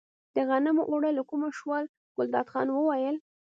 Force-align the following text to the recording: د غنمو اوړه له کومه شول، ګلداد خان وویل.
د 0.35 0.37
غنمو 0.49 0.83
اوړه 0.89 1.11
له 1.17 1.23
کومه 1.29 1.49
شول، 1.57 1.83
ګلداد 2.15 2.47
خان 2.51 2.67
وویل. 2.71 3.15